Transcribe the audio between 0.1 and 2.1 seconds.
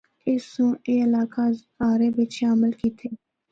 اس سنڑ اے علاقے ہزارے